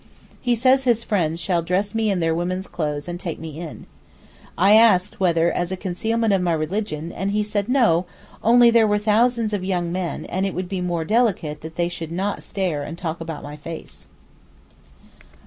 He 0.41 0.55
says 0.55 0.83
his 0.85 1.03
friends 1.03 1.39
shall 1.39 1.61
dress 1.61 1.93
me 1.93 2.09
in 2.09 2.21
their 2.21 2.33
women's 2.33 2.65
clothes 2.65 3.07
and 3.07 3.19
take 3.19 3.37
me 3.37 3.59
in. 3.59 3.85
I 4.57 4.73
asked 4.75 5.19
whether 5.19 5.51
as 5.51 5.71
a 5.71 5.77
concealment 5.77 6.33
of 6.33 6.41
my 6.41 6.53
religion, 6.53 7.11
and 7.11 7.29
he 7.29 7.43
said 7.43 7.69
no, 7.69 8.07
only 8.41 8.71
there 8.71 8.87
were 8.87 8.97
'thousands' 8.97 9.53
of 9.53 9.63
young 9.63 9.91
men, 9.91 10.25
and 10.25 10.43
it 10.43 10.55
would 10.55 10.67
be 10.67 10.81
'more 10.81 11.05
delicate' 11.05 11.61
that 11.61 11.75
they 11.75 11.87
should 11.87 12.11
not 12.11 12.41
stare 12.41 12.81
and 12.81 12.97
talk 12.97 13.21
about 13.21 13.43
my 13.43 13.55
face. 13.55 14.07